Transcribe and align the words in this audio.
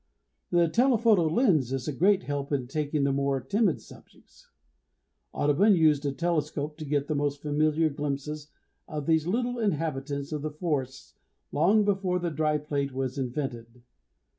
The 0.49 0.67
telephoto 0.67 1.29
lens 1.29 1.71
is 1.71 1.87
a 1.87 1.93
great 1.93 2.23
help 2.23 2.51
in 2.51 2.65
taking 2.65 3.03
the 3.03 3.11
more 3.13 3.39
timid 3.39 3.81
subjects. 3.81 4.49
Audubon 5.31 5.75
used 5.75 6.03
a 6.07 6.11
telescope 6.11 6.75
to 6.79 6.85
get 6.85 7.07
the 7.07 7.13
most 7.13 7.39
familiar 7.39 7.87
glimpses 7.89 8.47
of 8.87 9.05
these 9.05 9.27
little 9.27 9.59
inhabitants 9.59 10.31
of 10.31 10.41
the 10.41 10.49
forests 10.49 11.13
long 11.51 11.85
before 11.85 12.17
the 12.17 12.31
dry 12.31 12.57
plate 12.57 12.91
was 12.93 13.19
invented. 13.19 13.83